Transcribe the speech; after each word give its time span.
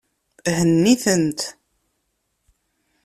Henni-tent. 0.57 1.39